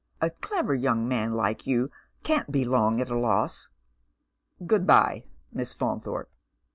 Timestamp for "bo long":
2.51-2.99